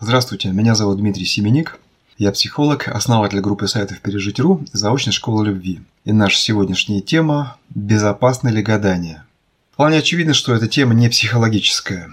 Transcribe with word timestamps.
Здравствуйте, 0.00 0.50
меня 0.50 0.76
зовут 0.76 0.98
Дмитрий 0.98 1.24
Семеник. 1.24 1.80
Я 2.18 2.30
психолог, 2.30 2.86
основатель 2.86 3.40
группы 3.40 3.66
сайтов 3.66 4.00
«Пережить.ру» 4.00 4.64
заочной 4.72 5.12
школы 5.12 5.46
любви. 5.46 5.80
И 6.04 6.12
наша 6.12 6.38
сегодняшняя 6.38 7.00
тема– 7.00 7.56
«Безопасно 7.74 8.48
ли 8.48 8.62
гадание?». 8.62 9.24
Вполне 9.72 9.98
очевидно, 9.98 10.34
что 10.34 10.54
эта 10.54 10.68
тема 10.68 10.94
не 10.94 11.08
психологическая. 11.08 12.10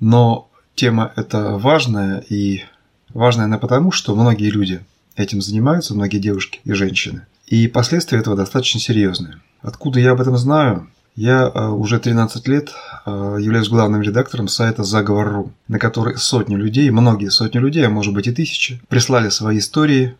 Но 0.00 0.50
тема 0.74 1.12
эта 1.14 1.56
важная, 1.56 2.18
и 2.18 2.64
важная 3.10 3.44
она 3.44 3.58
потому, 3.58 3.92
что 3.92 4.16
многие 4.16 4.50
люди 4.50 4.84
этим 5.14 5.40
занимаются, 5.40 5.94
многие 5.94 6.18
девушки 6.18 6.62
и 6.64 6.72
женщины. 6.72 7.26
И 7.46 7.68
последствия 7.68 8.18
этого 8.18 8.34
достаточно 8.34 8.80
серьезные. 8.80 9.40
Откуда 9.62 10.00
я 10.00 10.10
об 10.10 10.20
этом 10.20 10.36
знаю? 10.36 10.90
Я 11.16 11.48
э, 11.54 11.68
уже 11.68 12.00
13 12.00 12.48
лет 12.48 12.72
э, 13.06 13.36
являюсь 13.40 13.68
главным 13.68 14.02
редактором 14.02 14.48
сайта 14.48 14.82
Заговор.ру, 14.82 15.52
на 15.68 15.78
который 15.78 16.16
сотни 16.16 16.56
людей, 16.56 16.90
многие 16.90 17.30
сотни 17.30 17.58
людей, 17.58 17.86
а 17.86 17.90
может 17.90 18.12
быть 18.12 18.26
и 18.26 18.32
тысячи, 18.32 18.80
прислали 18.88 19.28
свои 19.28 19.58
истории 19.58 20.16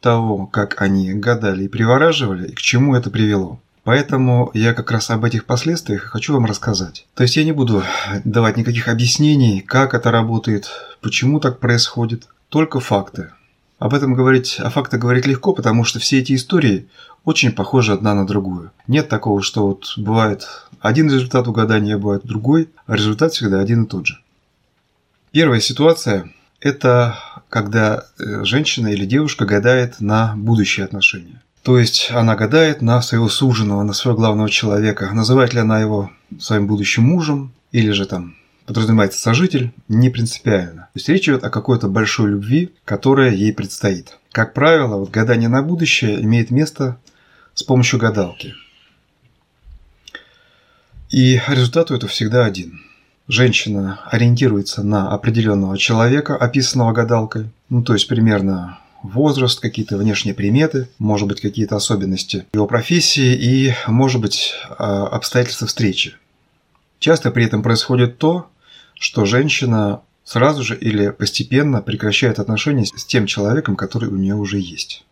того, 0.00 0.46
как 0.46 0.80
они 0.80 1.12
гадали 1.12 1.64
и 1.64 1.68
привораживали, 1.68 2.48
и 2.48 2.54
к 2.54 2.60
чему 2.60 2.94
это 2.94 3.10
привело. 3.10 3.60
Поэтому 3.84 4.50
я 4.54 4.72
как 4.72 4.90
раз 4.90 5.10
об 5.10 5.24
этих 5.24 5.44
последствиях 5.44 6.02
хочу 6.02 6.32
вам 6.32 6.46
рассказать. 6.46 7.06
То 7.14 7.24
есть 7.24 7.36
я 7.36 7.44
не 7.44 7.52
буду 7.52 7.82
давать 8.24 8.56
никаких 8.56 8.88
объяснений, 8.88 9.60
как 9.60 9.92
это 9.92 10.10
работает, 10.10 10.70
почему 11.00 11.40
так 11.40 11.58
происходит, 11.58 12.26
только 12.48 12.80
факты. 12.80 13.32
Об 13.78 13.94
этом 13.94 14.14
говорить, 14.14 14.58
о 14.58 14.70
фактах 14.70 15.00
говорить 15.00 15.26
легко, 15.26 15.52
потому 15.52 15.84
что 15.84 16.00
все 16.00 16.18
эти 16.18 16.34
истории 16.34 16.88
очень 17.24 17.52
похожи 17.52 17.92
одна 17.92 18.14
на 18.14 18.26
другую. 18.26 18.72
Нет 18.86 19.08
такого, 19.08 19.42
что 19.42 19.66
вот 19.66 19.94
бывает 19.96 20.46
один 20.80 21.10
результат 21.12 21.46
угадания, 21.46 21.96
бывает 21.96 22.24
другой, 22.24 22.70
а 22.86 22.96
результат 22.96 23.32
всегда 23.32 23.60
один 23.60 23.84
и 23.84 23.86
тот 23.86 24.06
же. 24.06 24.18
Первая 25.30 25.60
ситуация– 25.60 26.30
это 26.60 27.18
когда 27.48 28.04
э, 28.18 28.44
женщина 28.44 28.88
или 28.88 29.04
девушка 29.04 29.44
гадает 29.44 30.00
на 30.00 30.34
будущие 30.36 30.84
отношения. 30.84 31.42
То 31.62 31.78
есть 31.78 32.10
она 32.10 32.34
гадает 32.34 32.82
на 32.82 33.02
своего 33.02 33.28
суженого, 33.28 33.82
на 33.82 33.92
своего 33.92 34.18
главного 34.18 34.48
человека. 34.48 35.10
Называет 35.12 35.54
ли 35.54 35.60
она 35.60 35.80
его 35.80 36.10
своим 36.40 36.66
будущим 36.66 37.04
мужем 37.04 37.52
или 37.72 37.90
же 37.90 38.06
там 38.06 38.37
подразумевается 38.68 39.18
сожитель, 39.18 39.72
не 39.88 40.10
принципиально. 40.10 40.82
То 40.82 40.96
есть 40.96 41.08
речь 41.08 41.26
идет 41.26 41.42
о 41.42 41.48
какой-то 41.48 41.88
большой 41.88 42.32
любви, 42.32 42.70
которая 42.84 43.32
ей 43.32 43.50
предстоит. 43.54 44.18
Как 44.30 44.52
правило, 44.52 44.98
вот 44.98 45.10
гадание 45.10 45.48
на 45.48 45.62
будущее 45.62 46.22
имеет 46.22 46.50
место 46.50 46.98
с 47.54 47.62
помощью 47.62 47.98
гадалки. 47.98 48.54
И 51.08 51.40
результат 51.48 51.90
у 51.90 51.94
этого 51.94 52.10
всегда 52.10 52.44
один. 52.44 52.82
Женщина 53.26 54.00
ориентируется 54.04 54.82
на 54.82 55.12
определенного 55.12 55.78
человека, 55.78 56.36
описанного 56.36 56.92
гадалкой, 56.92 57.48
ну 57.70 57.82
то 57.82 57.94
есть 57.94 58.06
примерно 58.06 58.80
возраст, 59.02 59.60
какие-то 59.60 59.96
внешние 59.96 60.34
приметы, 60.34 60.90
может 60.98 61.26
быть 61.26 61.40
какие-то 61.40 61.76
особенности 61.76 62.44
его 62.52 62.66
профессии 62.66 63.34
и, 63.34 63.74
может 63.86 64.20
быть, 64.20 64.52
а, 64.68 65.06
обстоятельства 65.06 65.66
встречи. 65.66 66.16
Часто 66.98 67.30
при 67.30 67.46
этом 67.46 67.62
происходит 67.62 68.18
то, 68.18 68.50
что 68.98 69.24
женщина 69.24 70.02
сразу 70.24 70.62
же 70.62 70.76
или 70.76 71.10
постепенно 71.10 71.80
прекращает 71.80 72.38
отношения 72.38 72.84
с 72.84 73.04
тем 73.04 73.26
человеком, 73.26 73.76
который 73.76 74.08
у 74.08 74.16
нее 74.16 74.34
уже 74.34 74.58
есть. 74.58 75.04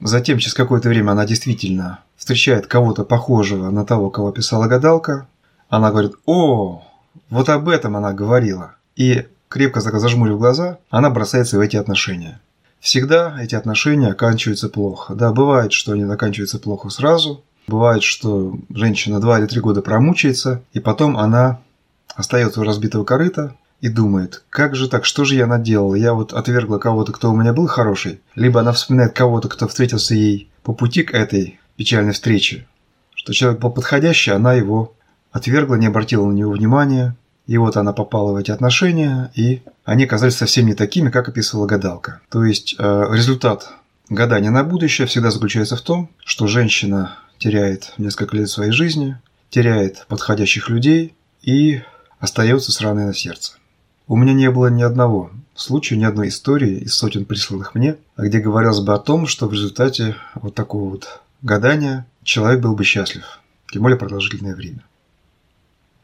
Затем, 0.00 0.38
через 0.38 0.54
какое-то 0.54 0.88
время 0.88 1.12
она 1.12 1.26
действительно 1.26 2.00
встречает 2.16 2.66
кого-то 2.66 3.04
похожего 3.04 3.70
на 3.70 3.84
того, 3.84 4.10
кого 4.10 4.32
писала 4.32 4.66
гадалка. 4.66 5.28
Она 5.68 5.90
говорит, 5.90 6.12
о, 6.26 6.82
вот 7.30 7.48
об 7.48 7.68
этом 7.68 7.96
она 7.96 8.12
говорила. 8.12 8.74
И 8.96 9.26
крепко 9.48 9.80
зажмурив 9.80 10.38
глаза, 10.38 10.78
она 10.90 11.10
бросается 11.10 11.58
в 11.58 11.60
эти 11.60 11.76
отношения. 11.76 12.40
Всегда 12.80 13.36
эти 13.40 13.54
отношения 13.54 14.08
оканчиваются 14.08 14.68
плохо. 14.68 15.14
Да, 15.14 15.32
бывает, 15.32 15.72
что 15.72 15.92
они 15.92 16.04
заканчиваются 16.04 16.58
плохо 16.58 16.90
сразу. 16.90 17.42
Бывает, 17.66 18.02
что 18.02 18.58
женщина 18.68 19.20
2 19.20 19.38
или 19.38 19.46
3 19.46 19.60
года 19.60 19.80
промучается, 19.80 20.62
и 20.74 20.80
потом 20.80 21.16
она 21.16 21.60
остается 22.14 22.60
у 22.60 22.64
разбитого 22.64 23.04
корыта 23.04 23.56
и 23.80 23.88
думает, 23.88 24.44
как 24.50 24.74
же 24.74 24.88
так, 24.88 25.04
что 25.04 25.24
же 25.24 25.34
я 25.34 25.46
наделала? 25.46 25.94
Я 25.94 26.14
вот 26.14 26.32
отвергла 26.32 26.78
кого-то, 26.78 27.12
кто 27.12 27.30
у 27.30 27.36
меня 27.36 27.52
был 27.52 27.66
хороший, 27.66 28.20
либо 28.34 28.60
она 28.60 28.72
вспоминает 28.72 29.12
кого-то, 29.12 29.48
кто 29.48 29.68
встретился 29.68 30.14
ей 30.14 30.50
по 30.62 30.72
пути 30.72 31.02
к 31.02 31.12
этой 31.12 31.58
печальной 31.76 32.12
встрече, 32.12 32.66
что 33.14 33.32
человек 33.32 33.60
был 33.60 33.70
подходящий, 33.70 34.30
она 34.30 34.54
его 34.54 34.94
отвергла, 35.32 35.74
не 35.74 35.86
обратила 35.86 36.26
на 36.26 36.32
него 36.32 36.52
внимания, 36.52 37.16
и 37.46 37.58
вот 37.58 37.76
она 37.76 37.92
попала 37.92 38.32
в 38.32 38.36
эти 38.36 38.50
отношения, 38.50 39.30
и 39.34 39.62
они 39.84 40.04
оказались 40.04 40.36
совсем 40.36 40.66
не 40.66 40.74
такими, 40.74 41.10
как 41.10 41.28
описывала 41.28 41.66
гадалка. 41.66 42.20
То 42.30 42.44
есть 42.44 42.76
э, 42.78 43.04
результат 43.12 43.70
гадания 44.08 44.50
на 44.50 44.64
будущее 44.64 45.06
всегда 45.06 45.30
заключается 45.30 45.76
в 45.76 45.82
том, 45.82 46.10
что 46.24 46.46
женщина 46.46 47.18
теряет 47.38 47.92
несколько 47.98 48.36
лет 48.36 48.48
своей 48.48 48.72
жизни, 48.72 49.18
теряет 49.50 50.06
подходящих 50.08 50.70
людей 50.70 51.14
и 51.42 51.82
остается 52.24 52.72
с 52.72 52.80
раной 52.80 53.06
на 53.06 53.14
сердце. 53.14 53.52
У 54.06 54.16
меня 54.16 54.32
не 54.32 54.50
было 54.50 54.66
ни 54.66 54.82
одного 54.82 55.30
случая, 55.54 55.96
ни 55.96 56.04
одной 56.04 56.28
истории 56.28 56.78
из 56.78 56.94
сотен 56.94 57.24
присланных 57.24 57.74
мне, 57.74 57.96
где 58.16 58.38
говорилось 58.38 58.80
бы 58.80 58.92
о 58.92 58.98
том, 58.98 59.26
что 59.26 59.46
в 59.46 59.52
результате 59.52 60.16
вот 60.34 60.54
такого 60.54 60.90
вот 60.90 61.20
гадания 61.42 62.06
человек 62.22 62.60
был 62.60 62.74
бы 62.74 62.84
счастлив, 62.84 63.40
тем 63.72 63.82
более 63.82 63.98
продолжительное 63.98 64.54
время. 64.54 64.84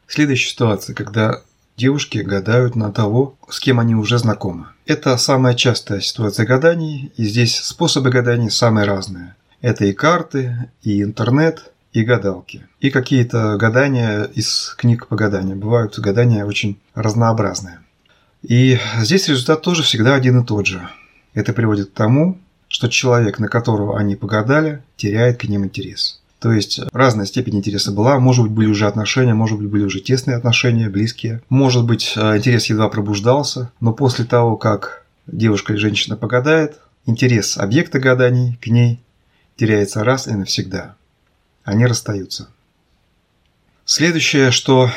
Следующая 0.07 0.49
ситуация, 0.49 0.95
когда 0.95 1.41
девушки 1.77 2.19
гадают 2.19 2.75
на 2.75 2.91
того, 2.91 3.35
с 3.49 3.59
кем 3.59 3.79
они 3.79 3.95
уже 3.95 4.17
знакомы. 4.17 4.67
Это 4.85 5.15
самая 5.17 5.55
частая 5.55 6.01
ситуация 6.01 6.45
гаданий, 6.45 7.11
и 7.17 7.23
здесь 7.23 7.57
способы 7.57 8.09
гаданий 8.09 8.51
самые 8.51 8.85
разные. 8.85 9.35
Это 9.61 9.85
и 9.85 9.93
карты, 9.93 10.69
и 10.81 11.03
интернет, 11.03 11.70
и 11.93 12.03
гадалки. 12.03 12.67
И 12.79 12.89
какие-то 12.89 13.57
гадания 13.57 14.23
из 14.23 14.75
книг 14.77 15.07
по 15.07 15.15
гаданию. 15.15 15.57
Бывают 15.57 15.97
гадания 15.99 16.45
очень 16.45 16.79
разнообразные. 16.95 17.79
И 18.41 18.79
здесь 18.99 19.27
результат 19.27 19.61
тоже 19.61 19.83
всегда 19.83 20.15
один 20.15 20.39
и 20.39 20.45
тот 20.45 20.65
же. 20.65 20.87
Это 21.33 21.53
приводит 21.53 21.89
к 21.89 21.93
тому, 21.93 22.39
что 22.67 22.87
человек, 22.87 23.39
на 23.39 23.47
которого 23.47 23.99
они 23.99 24.15
погадали, 24.15 24.81
теряет 24.95 25.37
к 25.37 25.43
ним 25.43 25.65
интерес. 25.65 26.21
То 26.39 26.51
есть 26.51 26.79
разная 26.91 27.27
степень 27.27 27.57
интереса 27.57 27.91
была, 27.91 28.19
может 28.19 28.45
быть, 28.45 28.53
были 28.53 28.67
уже 28.67 28.87
отношения, 28.87 29.35
может 29.35 29.59
быть, 29.59 29.67
были 29.67 29.83
уже 29.83 29.99
тесные 29.99 30.37
отношения, 30.37 30.89
близкие. 30.89 31.43
Может 31.49 31.85
быть, 31.85 32.13
э, 32.15 32.37
интерес 32.37 32.65
едва 32.65 32.89
пробуждался, 32.89 33.71
но 33.79 33.93
после 33.93 34.25
того, 34.25 34.57
как 34.57 35.05
девушка 35.27 35.73
или 35.73 35.79
женщина 35.79 36.15
погадает, 36.15 36.79
интерес 37.05 37.57
объекта 37.57 37.99
гаданий 37.99 38.57
к 38.59 38.67
ней 38.67 38.99
теряется 39.55 40.03
раз 40.03 40.27
и 40.27 40.33
навсегда 40.33 40.95
они 41.63 41.85
расстаются. 41.85 42.49
Следующее, 43.85 44.51
что 44.51 44.89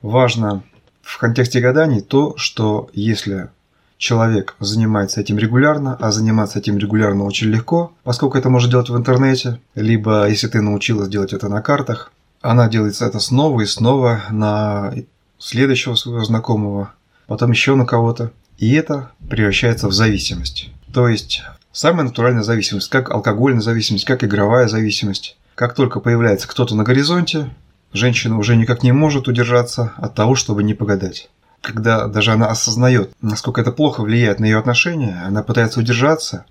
важно 0.00 0.62
в 1.02 1.18
контексте 1.18 1.60
гаданий, 1.60 2.00
то, 2.00 2.36
что 2.36 2.90
если 2.92 3.50
человек 3.98 4.56
занимается 4.58 5.20
этим 5.20 5.38
регулярно, 5.38 5.96
а 6.00 6.10
заниматься 6.10 6.58
этим 6.58 6.76
регулярно 6.78 7.24
очень 7.24 7.48
легко, 7.48 7.92
поскольку 8.02 8.36
это 8.36 8.50
можно 8.50 8.70
делать 8.70 8.88
в 8.88 8.96
интернете, 8.96 9.60
либо 9.74 10.28
если 10.28 10.48
ты 10.48 10.60
научилась 10.60 11.08
делать 11.08 11.32
это 11.32 11.48
на 11.48 11.62
картах, 11.62 12.12
она 12.40 12.68
делается 12.68 13.06
это 13.06 13.20
снова 13.20 13.60
и 13.60 13.66
снова 13.66 14.22
на 14.30 14.92
следующего 15.38 15.94
своего 15.94 16.24
знакомого, 16.24 16.92
потом 17.28 17.52
еще 17.52 17.76
на 17.76 17.86
кого-то, 17.86 18.32
и 18.58 18.74
это 18.74 19.12
превращается 19.30 19.88
в 19.88 19.92
зависимость. 19.92 20.70
То 20.92 21.08
есть 21.08 21.42
самая 21.70 22.04
натуральная 22.04 22.42
зависимость, 22.42 22.88
как 22.90 23.10
алкогольная 23.10 23.62
зависимость, 23.62 24.04
как 24.04 24.24
игровая 24.24 24.68
зависимость. 24.68 25.36
Как 25.54 25.74
только 25.74 26.00
появляется 26.00 26.48
кто-то 26.48 26.74
на 26.74 26.84
горизонте, 26.84 27.50
женщина 27.92 28.38
уже 28.38 28.56
никак 28.56 28.82
не 28.82 28.92
может 28.92 29.28
удержаться 29.28 29.92
от 29.96 30.14
того, 30.14 30.34
чтобы 30.34 30.62
не 30.62 30.74
погадать. 30.74 31.30
Когда 31.60 32.08
даже 32.08 32.32
она 32.32 32.48
осознает, 32.48 33.12
насколько 33.20 33.60
это 33.60 33.70
плохо 33.70 34.02
влияет 34.02 34.40
на 34.40 34.46
ее 34.46 34.58
отношения, 34.58 35.22
она 35.24 35.42
пытается 35.42 35.80
удержаться, 35.80 36.46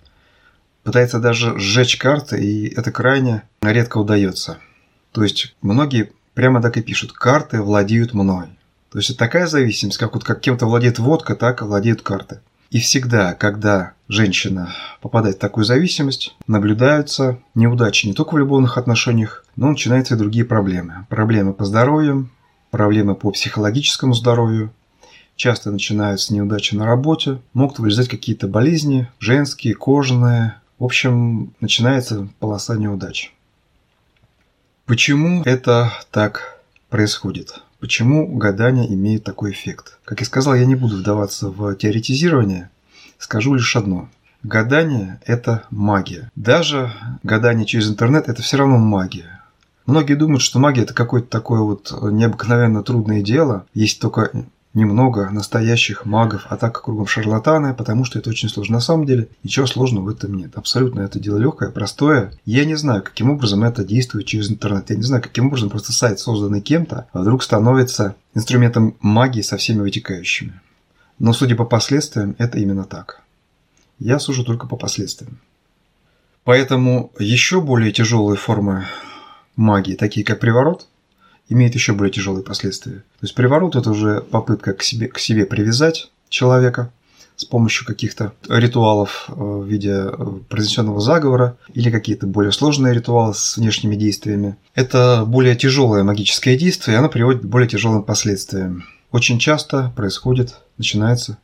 пытается 0.84 1.20
даже 1.20 1.58
сжечь 1.60 1.98
карты, 1.98 2.40
и 2.40 2.68
это 2.74 2.92
крайне 2.92 3.44
редко 3.62 3.98
удается. 3.98 4.58
То 5.12 5.24
есть 5.24 5.56
многие 5.62 6.12
прямо 6.34 6.62
так 6.62 6.78
и 6.78 6.82
пишут 6.82 7.12
«карты 7.12 7.62
владеют 7.62 8.14
мной». 8.14 8.48
То 8.92 9.00
есть 9.00 9.10
это 9.10 9.20
такая 9.20 9.48
зависимость, 9.48 9.98
как 9.98 10.14
вот 10.14 10.24
как 10.24 10.42
кем-то 10.42 10.66
владеет 10.66 11.00
водка, 11.00 11.36
так 11.36 11.62
и 11.62 11.66
владеют 11.66 12.02
карты. 12.02 12.42
И 12.70 12.80
всегда, 12.80 13.34
когда 13.34 13.94
женщина 14.12 14.76
попадает 15.00 15.38
в 15.38 15.40
такую 15.40 15.64
зависимость, 15.64 16.36
наблюдаются 16.46 17.40
неудачи 17.56 18.08
не 18.08 18.14
только 18.14 18.36
в 18.36 18.38
любовных 18.38 18.78
отношениях, 18.78 19.46
но 19.56 19.70
начинаются 19.70 20.16
и 20.16 20.18
другие 20.18 20.44
проблемы. 20.44 21.06
Проблемы 21.10 21.54
по 21.54 21.64
здоровью, 21.64 22.30
проблемы 22.72 23.16
по 23.16 23.32
психологическому 23.32 24.14
здоровью, 24.14 24.74
часто 25.38 25.72
начинаются 25.72 26.34
неудачи 26.34 26.76
на 26.76 26.86
работе, 26.86 27.40
могут 27.54 27.80
вылезать 27.80 28.10
какие-то 28.10 28.48
болезни, 28.48 29.08
женские, 29.20 29.76
кожаные. 29.76 30.56
В 30.78 30.84
общем, 30.84 31.54
начинается 31.62 32.28
полоса 32.40 32.76
неудач. 32.76 33.34
Почему 34.86 35.42
это 35.44 35.94
так 36.12 36.60
происходит? 36.90 37.62
Почему 37.80 38.28
гадание 38.28 38.94
имеет 38.94 39.24
такой 39.24 39.52
эффект? 39.52 40.00
Как 40.04 40.20
я 40.20 40.26
сказал, 40.26 40.54
я 40.54 40.66
не 40.66 40.76
буду 40.76 40.98
вдаваться 40.98 41.50
в 41.50 41.74
теоретизирование, 41.76 42.70
скажу 43.22 43.54
лишь 43.54 43.76
одно. 43.76 44.10
Гадание– 44.44 45.20
это 45.26 45.64
магия. 45.70 46.32
Даже 46.36 46.92
гадание 47.24 47.66
через 47.66 47.90
интернет– 47.90 48.26
это 48.28 48.42
все 48.42 48.58
равно 48.58 48.78
магия. 48.78 49.42
Многие 49.86 50.16
думают, 50.16 50.42
что 50.42 50.60
магия– 50.60 50.82
это 50.84 50.94
какое-то 50.94 51.28
такое 51.28 51.62
вот 51.62 51.94
необыкновенно 52.12 52.84
трудное 52.84 53.22
дело. 53.22 53.66
Есть 53.74 54.02
только 54.02 54.32
немного 54.74 55.30
настоящих 55.30 56.06
магов, 56.06 56.46
а 56.50 56.56
так 56.56 56.82
кругом 56.82 57.06
шарлатаны, 57.06 57.74
потому 57.74 58.06
что 58.06 58.18
это 58.18 58.30
очень 58.30 58.50
сложно. 58.50 58.76
На 58.76 58.80
самом 58.80 59.06
деле 59.06 59.28
ничего 59.44 59.68
сложного 59.68 60.06
в 60.06 60.10
этом 60.10 60.34
нет. 60.34 60.52
Абсолютно 60.56 61.02
это 61.02 61.20
дело 61.20 61.38
легкое, 61.38 61.70
простое. 61.70 62.32
Я 62.46 62.66
не 62.66 62.76
знаю, 62.76 63.04
каким 63.04 63.30
образом 63.30 63.64
это 63.64 63.84
действует 63.84 64.28
через 64.28 64.50
интернет. 64.50 64.90
Я 64.90 64.96
не 64.96 65.04
знаю, 65.04 65.22
каким 65.22 65.48
образом 65.48 65.70
просто 65.70 65.92
сайт, 65.92 66.20
созданный 66.20 66.62
кем-то, 66.62 67.08
вдруг 67.14 67.44
становится 67.44 68.16
инструментом 68.34 68.96
магии 69.02 69.42
со 69.42 69.58
всеми 69.58 69.82
вытекающими. 69.82 70.62
Но 71.22 71.34
судя 71.34 71.56
по 71.56 71.66
последствиям, 71.66 72.36
это 72.40 72.58
именно 72.58 72.84
так. 72.84 73.22
Я 74.00 74.18
сужу 74.18 74.44
только 74.44 74.66
по 74.66 74.76
последствиям. 74.76 75.38
Поэтому 76.44 77.12
еще 77.20 77.62
более 77.62 77.92
тяжелые 77.92 78.38
формы 78.38 78.88
магии, 79.56 79.94
такие 79.94 80.26
как 80.26 80.40
приворот, 80.40 80.88
имеет 81.48 81.76
еще 81.76 81.94
более 81.94 82.12
тяжелые 82.12 82.44
последствия. 82.44 83.02
То 83.20 83.22
есть 83.22 83.36
приворот– 83.36 83.76
это 83.76 83.92
уже 83.92 84.22
попытка 84.22 84.74
к 84.74 84.82
себе, 84.82 85.10
к 85.10 85.20
себе 85.20 85.46
привязать 85.46 86.10
человека 86.30 86.92
с 87.36 87.46
помощью 87.46 87.86
каких-то 87.86 88.34
ритуалов 88.50 89.26
э, 89.28 89.34
в 89.36 89.68
виде 89.68 89.94
э, 89.94 90.40
произнесенного 90.50 91.02
заговора 91.02 91.56
или 91.72 91.92
какие-то 91.92 92.26
более 92.26 92.52
сложные 92.52 92.96
ритуалы 92.96 93.36
с 93.36 93.58
внешними 93.58 93.96
действиями. 93.96 94.58
Это 94.74 95.24
более 95.28 95.56
тяжелое 95.56 96.04
магическое 96.04 96.58
действие, 96.58 96.96
и 96.96 96.98
оно 96.98 97.10
приводит 97.10 97.44
к 97.44 97.46
более 97.46 97.70
тяжелым 97.70 98.02
последствиям. 98.02 98.86
Очень 99.12 99.40
часто 99.40 99.92
происходит, 99.96 100.56
начинается 100.82 101.38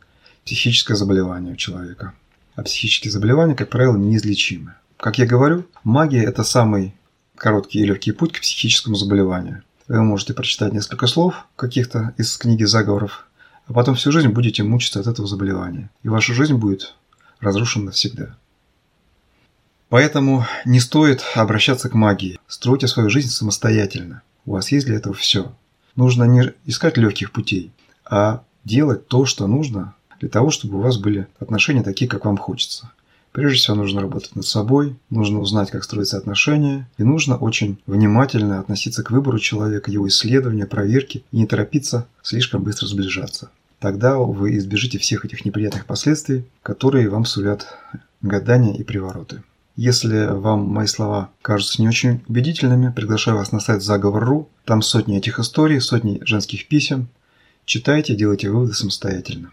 психическое 0.45 0.95
заболевание 0.95 1.53
у 1.53 1.57
человека. 1.57 2.13
А 2.55 2.63
психические 2.63 3.11
заболевания, 3.11 3.53
как 3.53 3.69
правило, 3.69 3.95
неизлечимы. 3.95 4.73
Как 4.97 5.19
я 5.19 5.27
говорю, 5.27 5.67
магия– 5.83 6.23
это 6.25 6.43
самый 6.43 6.95
короткий 7.35 7.79
и 7.79 7.85
легкий 7.85 8.13
путь 8.13 8.33
к 8.33 8.41
психическому 8.41 8.95
заболеванию. 8.95 9.61
Вы 9.87 10.03
можете 10.03 10.33
прочитать 10.33 10.73
несколько 10.73 11.05
слов 11.05 11.45
каких-то 11.55 12.15
из 12.17 12.35
книги 12.35 12.63
заговоров, 12.63 13.27
а 13.67 13.73
потом 13.73 13.93
всю 13.93 14.11
жизнь 14.11 14.29
будете 14.29 14.63
мучиться 14.63 14.99
от 14.99 15.05
этого 15.05 15.27
заболевания. 15.27 15.91
И 16.01 16.09
ваша 16.09 16.33
жизнь 16.33 16.55
будет 16.55 16.95
разрушена 17.39 17.85
навсегда. 17.85 18.35
Поэтому 19.89 20.47
не 20.65 20.79
стоит 20.79 21.23
обращаться 21.35 21.89
к 21.89 21.93
магии. 21.93 22.39
Стройте 22.47 22.87
свою 22.87 23.11
жизнь 23.11 23.29
самостоятельно. 23.29 24.23
У 24.45 24.53
вас 24.53 24.71
есть 24.71 24.87
для 24.87 24.95
этого 24.95 25.13
все. 25.13 25.53
Нужно 25.95 26.23
не 26.23 26.53
искать 26.65 26.97
легких 26.97 27.31
путей, 27.31 27.71
а 28.03 28.43
делать 28.67 29.07
то, 29.07 29.25
что 29.25 29.47
нужно 29.47 29.95
для 30.19 30.29
того, 30.29 30.51
чтобы 30.51 30.77
у 30.77 30.81
вас 30.81 30.97
были 30.97 31.27
отношения 31.39 31.83
такие, 31.83 32.07
как 32.09 32.25
вам 32.25 32.37
хочется. 32.37 32.91
Прежде 33.31 33.59
всего 33.59 33.77
нужно 33.77 34.01
работать 34.01 34.35
над 34.35 34.45
собой, 34.45 34.95
нужно 35.09 35.39
узнать, 35.39 35.69
как 35.71 35.83
строятся 35.83 36.17
отношения, 36.17 36.89
и 36.97 37.03
нужно 37.03 37.37
очень 37.37 37.77
внимательно 37.85 38.59
относиться 38.59 39.03
к 39.03 39.11
выбору 39.11 39.39
человека, 39.39 39.91
его 39.91 40.07
исследованию, 40.07 40.67
проверке 40.67 41.23
и 41.31 41.37
не 41.37 41.45
торопиться 41.45 42.07
слишком 42.23 42.63
быстро 42.63 42.87
сближаться. 42.87 43.49
Тогда 43.79 44.17
вы 44.17 44.57
избежите 44.57 44.97
всех 44.97 45.23
этих 45.23 45.45
неприятных 45.45 45.85
последствий, 45.85 46.45
которые 46.63 47.09
вам 47.09 47.25
сулят 47.25 47.67
гадания 48.21 48.73
и 48.73 48.83
привороты. 48.83 49.43
Если 49.75 50.25
вам 50.25 50.67
мои 50.67 50.87
слова 50.87 51.29
кажутся 51.43 51.79
не 51.79 51.87
очень 51.87 52.21
убедительными, 52.27 52.91
приглашаю 52.91 53.37
вас 53.37 53.51
на 53.51 53.59
сайт 53.59 53.83
заговор.ру. 53.83 54.49
Там 54.65 54.81
сотни 54.81 55.15
этих 55.15 55.37
историй, 55.37 55.79
сотни 55.79 56.19
женских 56.25 56.67
писем. 56.67 57.09
Читайте, 57.67 58.15
делайте 58.15 58.49
выводы 58.49 58.73
самостоятельно. 58.73 59.51